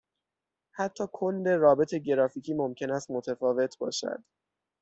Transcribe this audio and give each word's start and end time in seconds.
حتی 0.71 1.03
کل 1.13 1.47
رابط 1.57 1.95
گرافیکی 1.95 2.53
ممکن 2.53 2.91
است 2.91 3.11
متفاوت 3.11 3.77
باشد. 3.77 4.23